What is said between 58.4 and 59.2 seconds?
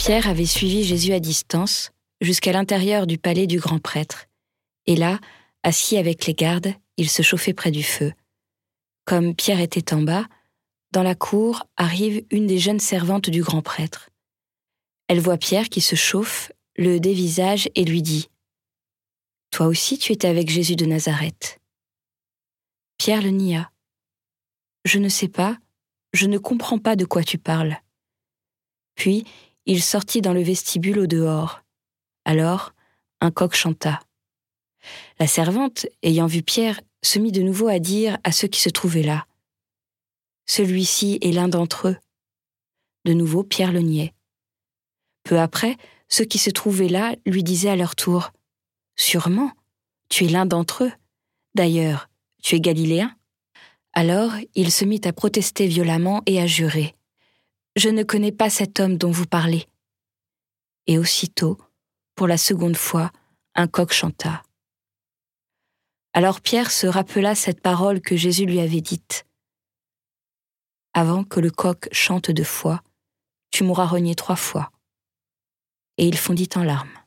cet homme dont